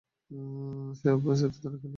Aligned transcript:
সাওভ্যাজ, 0.99 1.39
এত 1.45 1.55
তাড়া 1.63 1.77
কেন! 1.81 1.89